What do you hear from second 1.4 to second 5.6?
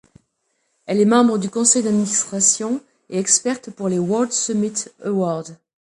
Conseil d'administration et experte pour les World Summit Awards.